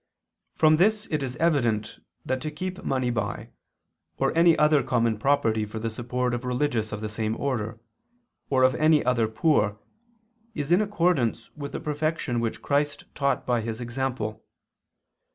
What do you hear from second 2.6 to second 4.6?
money by, or any